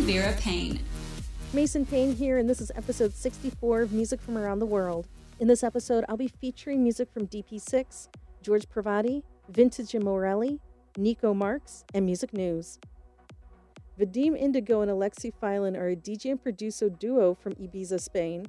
[0.00, 0.80] and Vera Paine.
[1.52, 5.06] Mason Paine here, and this is episode 64 of Music from Around the World.
[5.40, 8.08] In this episode, I'll be featuring music from DP6,
[8.40, 10.58] George Privatti, Vintage Morelli,
[10.94, 12.78] Niko Marks, and Music News.
[13.98, 18.46] Vadim Indigo and Alexi Filan are a DJ and producer duo from Ibiza, Spain.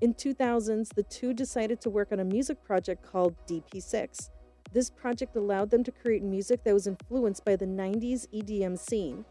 [0.00, 4.30] In 2000s, the two decided to work on a music project called DP6.
[4.72, 9.24] This project allowed them to create music that was influenced by the 90s EDM scene.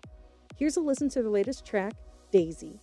[0.58, 1.94] Here's a listen to the latest track,
[2.32, 2.80] Daisy.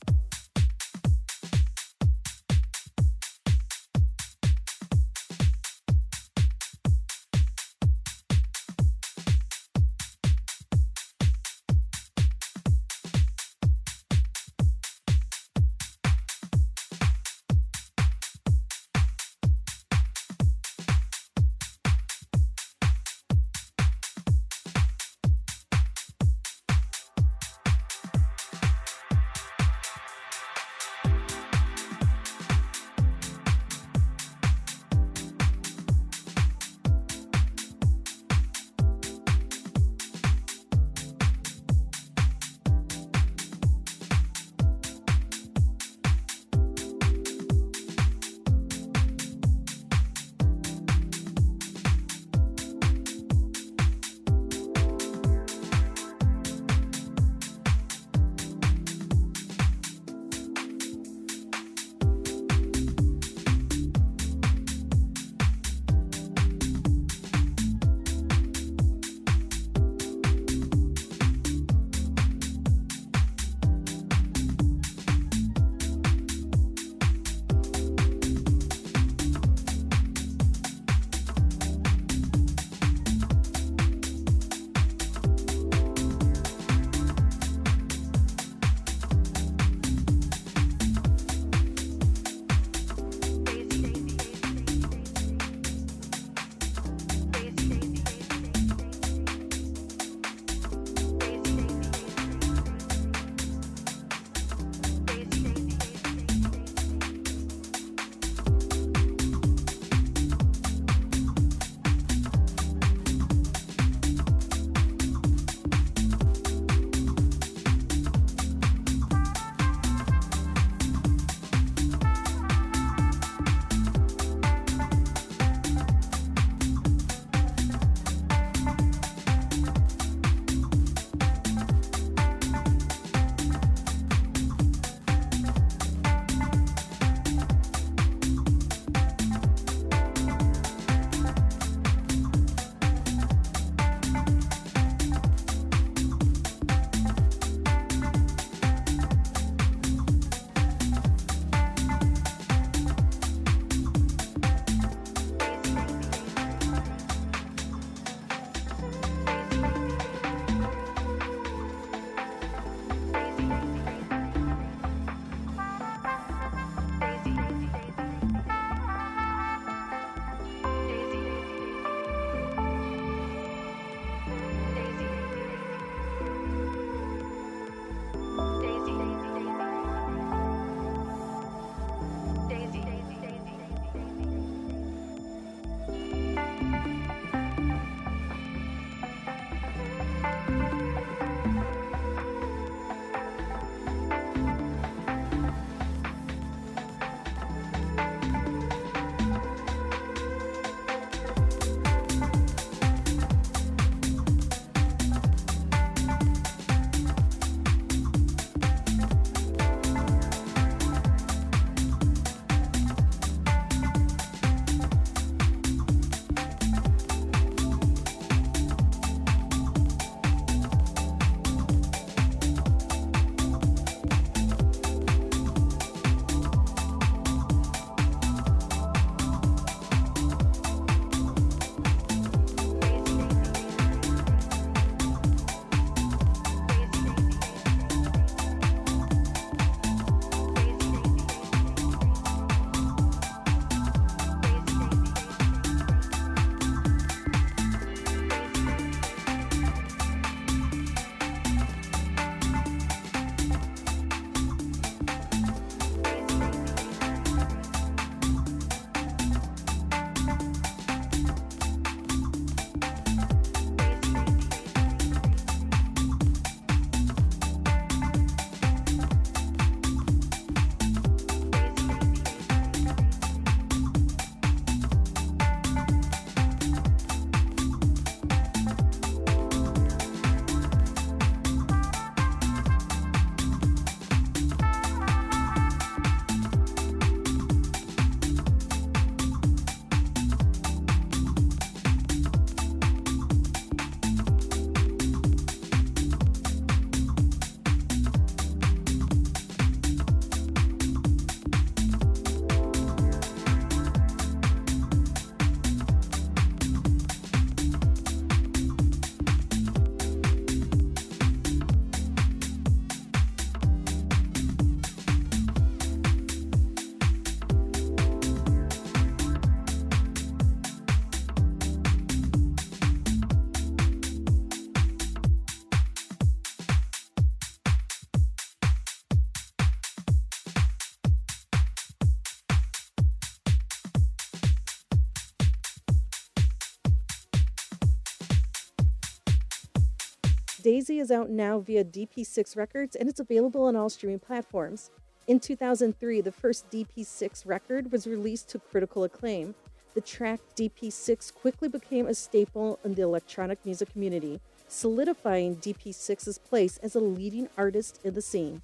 [340.64, 344.90] Daisy is out now via DP6 Records and it's available on all streaming platforms.
[345.26, 349.55] In 2003, the first DP6 record was released to critical acclaim.
[349.93, 356.78] The track DP6 quickly became a staple in the electronic music community, solidifying DP6's place
[356.78, 358.62] as a leading artist in the scene.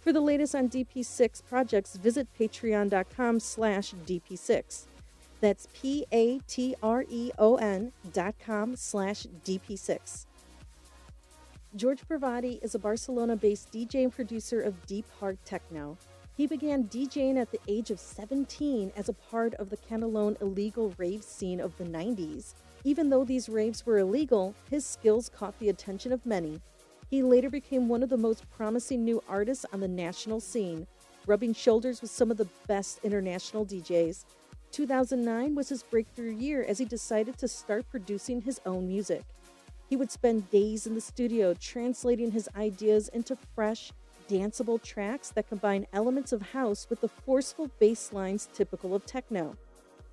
[0.00, 4.86] For the latest on DP6 projects, visit patreon.com slash DP6.
[5.42, 6.32] That's P-A-T-R-E-O-N
[8.14, 10.24] dot com slash DP6.
[11.76, 15.98] George Privatti is a Barcelona-based DJ and producer of deep hard techno.
[16.36, 20.94] He began DJing at the age of 17 as a part of the Canelone illegal
[20.98, 22.54] rave scene of the 90s.
[22.84, 26.60] Even though these raves were illegal, his skills caught the attention of many.
[27.10, 30.86] He later became one of the most promising new artists on the national scene,
[31.26, 34.26] rubbing shoulders with some of the best international DJs.
[34.70, 39.24] 2009 was his breakthrough year as he decided to start producing his own music.
[39.88, 43.92] He would spend days in the studio translating his ideas into fresh,
[44.28, 49.56] danceable tracks that combine elements of house with the forceful bass lines typical of techno.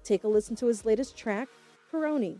[0.03, 1.47] Take a listen to his latest track,
[1.91, 2.39] Peroni.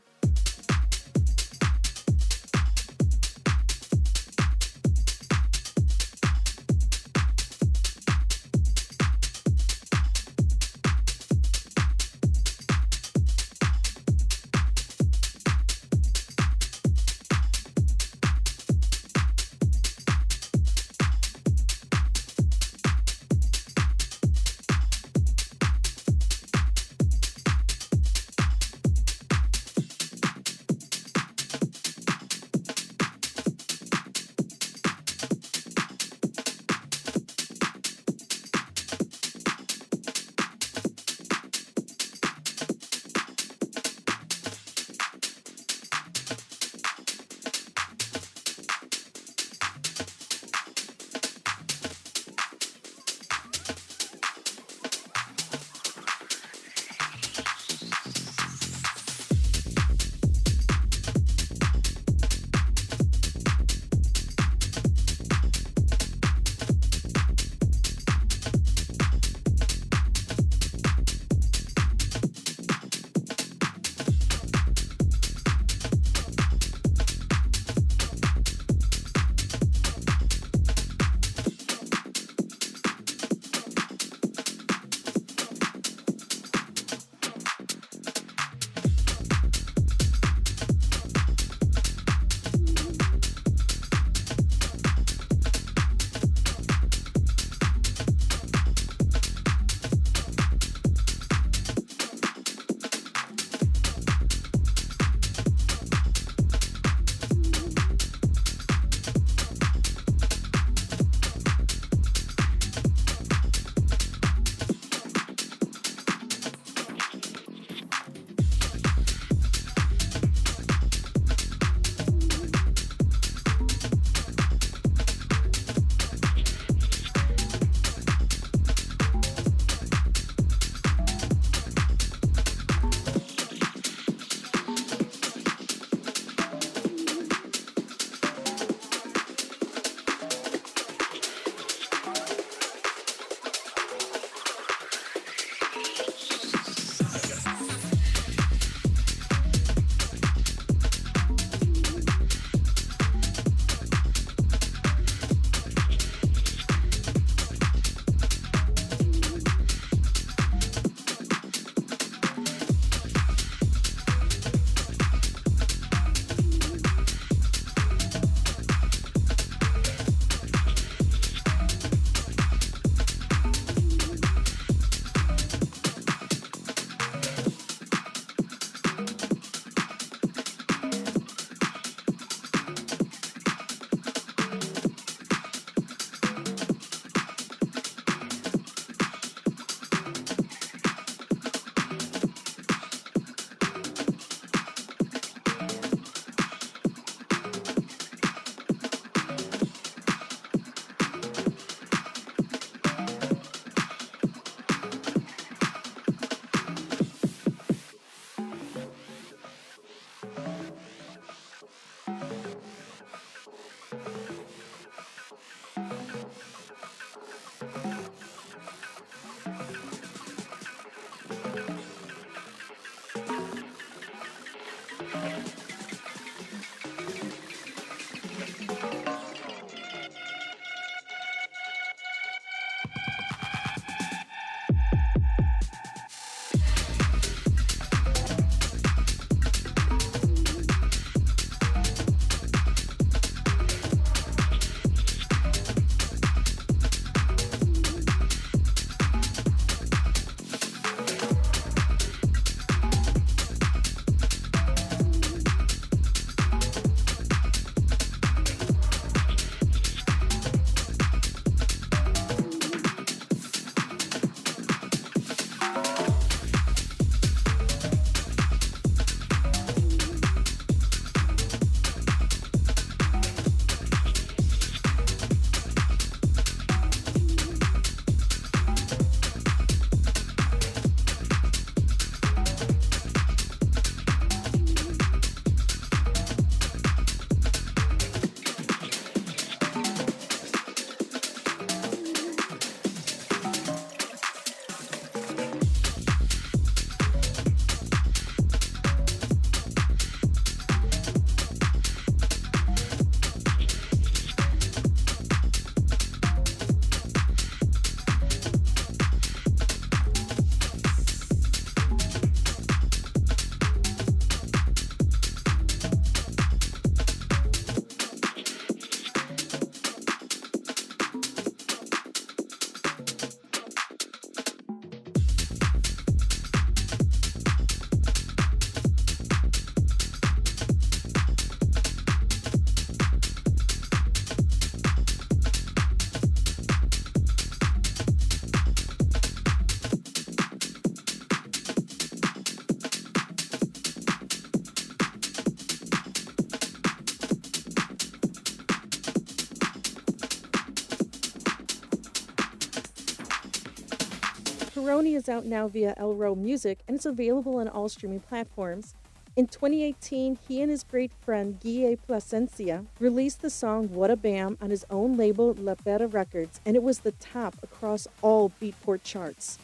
[355.22, 358.96] Is out now via Elro Music and it's available on all streaming platforms.
[359.36, 364.58] In 2018, he and his great friend Guille Plasencia released the song What a Bam
[364.60, 369.04] on his own label La Beta Records, and it was the top across all Beatport
[369.04, 369.60] charts.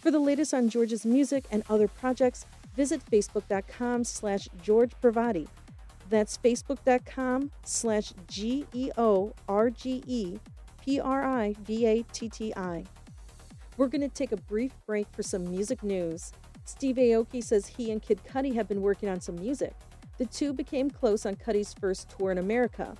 [0.00, 4.92] For the latest on George's music and other projects, visit facebook.com slash George.
[6.08, 10.38] That's facebook.com slash G E O R G E
[10.82, 12.84] P R I V A T T I.
[13.76, 16.32] We're going to take a brief break for some music news.
[16.64, 19.74] Steve Aoki says he and Kid Cudi have been working on some music.
[20.18, 22.94] The two became close on Cudi's first tour in America.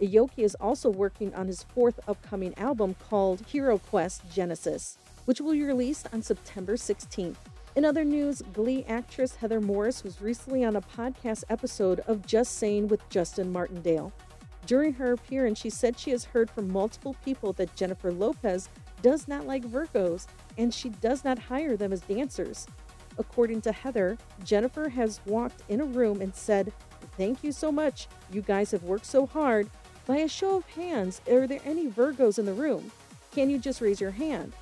[0.00, 5.62] Aoki is also working on his fourth upcoming album called HiROQUEST Genesis, which will be
[5.62, 7.36] released on September 16th.
[7.76, 12.56] In other news, Glee actress Heather Morris was recently on a podcast episode of Just
[12.56, 14.12] Saying with Justin Martindale.
[14.66, 18.68] During her appearance, she said she has heard from multiple people that Jennifer Lopez
[19.06, 20.26] does not like Virgos
[20.58, 22.66] and she does not hire them as dancers.
[23.18, 26.72] According to Heather, Jennifer has walked in a room and said,
[27.16, 28.08] Thank you so much.
[28.32, 29.70] You guys have worked so hard.
[30.08, 32.90] By a show of hands, are there any Virgos in the room?
[33.30, 34.52] Can you just raise your hand?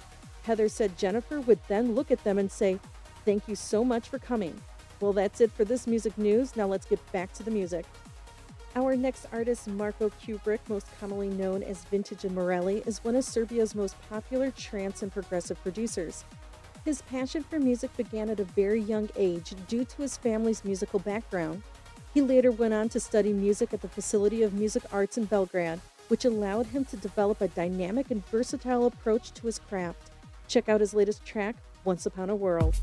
[0.43, 2.79] Heather said Jennifer would then look at them and say,
[3.25, 4.55] Thank you so much for coming.
[5.01, 6.55] Well, that's it for this music news.
[6.55, 7.87] Now let's get back to the music.
[8.77, 13.23] Our next artist, Marco Kubrick, most commonly known as Vintage and Morelli, is one of
[13.23, 16.25] Serbia's most popular trance and progressive producers.
[16.85, 20.99] His passion for music began at a very young age due to his family's musical
[20.99, 21.63] background.
[22.13, 25.81] He later went on to study music at the Facility of Music Arts in Belgrade,
[26.09, 30.11] which allowed him to develop a dynamic and versatile approach to his craft.
[30.49, 31.55] Check out his latest track,
[31.85, 32.75] Once Upon a World.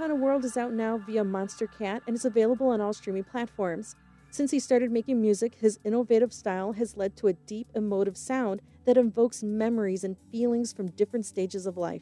[0.00, 3.96] Upon World is out now via Monstercat and is available on all streaming platforms.
[4.30, 8.62] Since he started making music, his innovative style has led to a deep, emotive sound
[8.86, 12.00] that invokes memories and feelings from different stages of life.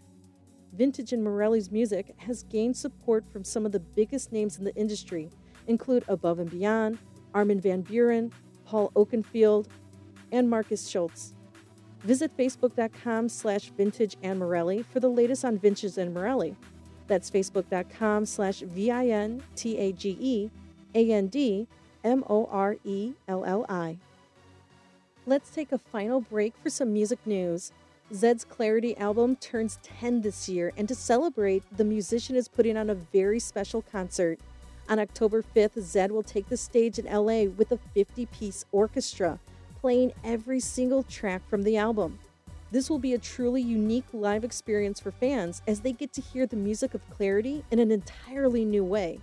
[0.73, 4.77] Vintage and Morelli's music has gained support from some of the biggest names in the
[4.77, 5.29] industry,
[5.67, 6.99] include Above and Beyond,
[7.35, 8.31] Armin van Buuren,
[8.65, 9.67] Paul Oakenfold,
[10.31, 11.35] and Markus Schulz.
[12.05, 16.55] Visit facebook.com slash vintage and Morelli for the latest on Vintage and Morelli.
[17.09, 20.51] That's facebook.com slash V-I-N-T-A-G-E
[20.95, 21.67] A-N-D
[22.05, 23.99] M O R E L L I.
[25.27, 27.73] Let's take a final break for some music news.
[28.15, 32.89] Zedd's Clarity album turns 10 this year, and to celebrate, the musician is putting on
[32.89, 34.39] a very special concert.
[34.89, 39.39] On October 5th, Zed will take the stage in LA with a 50 piece orchestra,
[39.83, 42.19] playing every single track from the album.
[42.71, 46.47] This will be a truly unique live experience for fans as they get to hear
[46.47, 49.21] the music of Clarity in an entirely new way.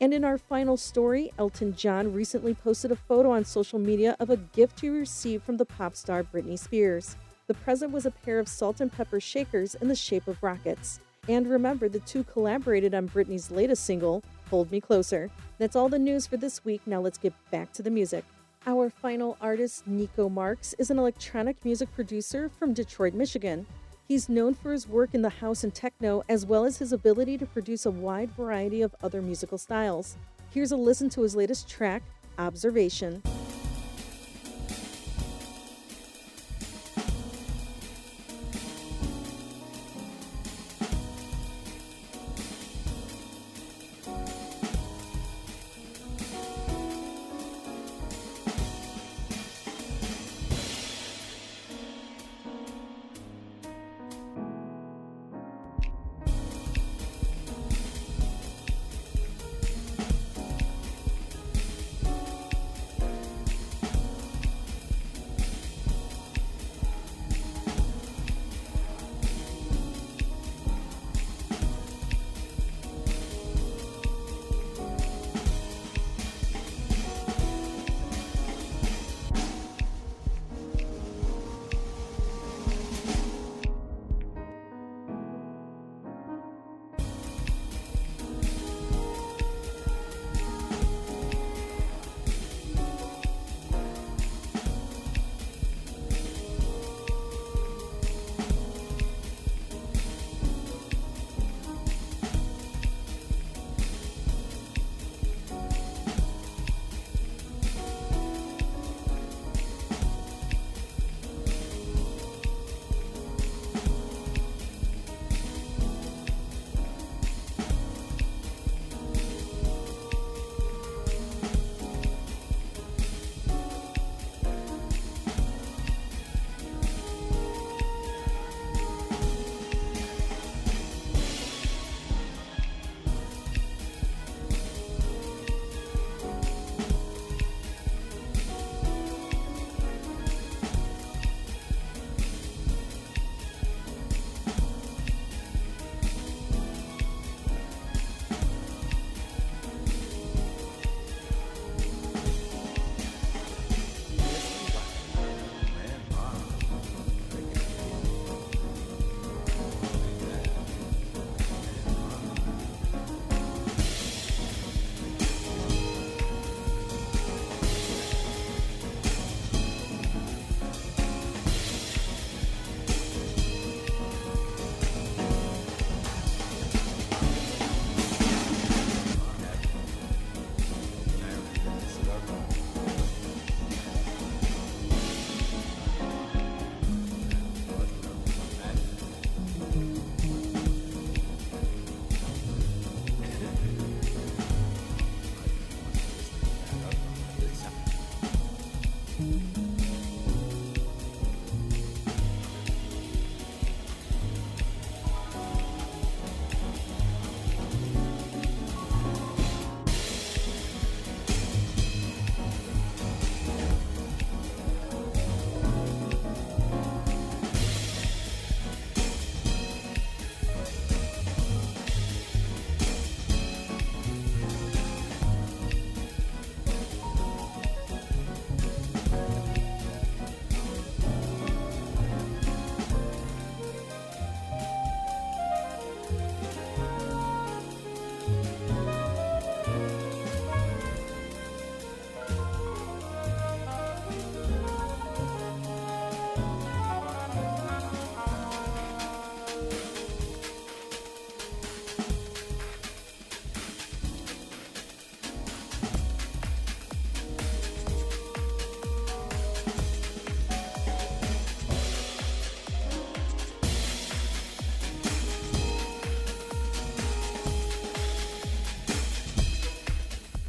[0.00, 4.30] And in our final story, Elton John recently posted a photo on social media of
[4.30, 7.16] a gift he received from the pop star Britney Spears.
[7.46, 11.00] The present was a pair of salt and pepper shakers in the shape of rockets.
[11.28, 15.30] And remember, the two collaborated on Britney's latest single, Hold Me Closer.
[15.58, 16.82] That's all the news for this week.
[16.86, 18.24] Now let's get back to the music.
[18.66, 23.66] Our final artist, Niko Marks, is an electronic music producer from Detroit, Michigan.
[24.06, 27.38] He's known for his work in the house and techno, as well as his ability
[27.38, 30.16] to produce a wide variety of other musical styles.
[30.50, 32.02] Here's a listen to his latest track,
[32.38, 33.22] Observation.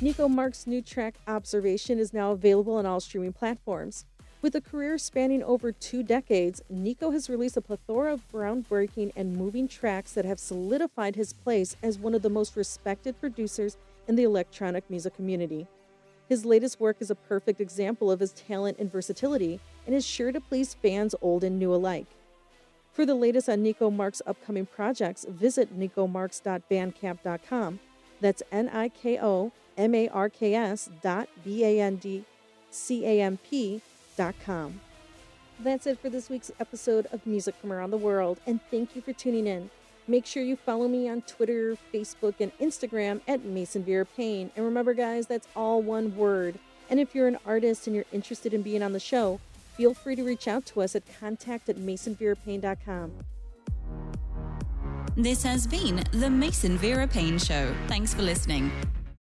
[0.10, 4.06] Niko Marks' new track Observation is now available on all streaming platforms.
[4.42, 9.38] With a career spanning over two decades, Niko has released a plethora of groundbreaking and
[9.38, 14.16] moving tracks that have solidified his place as one of the most respected producers in
[14.16, 15.68] the electronic music community.
[16.28, 20.32] His latest work is a perfect example of his talent and versatility and is sure
[20.32, 22.08] to please fans old and new alike.
[22.94, 27.80] For the latest on Niko Marks' upcoming projects, visit nikomarks.bandcamp.com.
[28.22, 32.26] That's N I K O M A R K S dot B A N D
[32.70, 33.82] C A M P
[34.18, 34.82] dot com.
[35.60, 39.02] That's it for this week's episode of Music from Around the World, and thank you
[39.02, 39.70] for tuning in.
[40.08, 44.52] Make sure you follow me on Twitter, Facebook, and Instagram at Mason Vera Paine.
[44.56, 46.58] And remember, guys, that's all one word.
[46.90, 49.40] And if you're an artist and you're interested in being on the show,
[49.78, 53.12] feel free to reach out to us at contact at masonverapayne.com.
[55.20, 57.76] This has been the Mason Vera Paine Show.
[57.90, 58.72] Thanks for listening.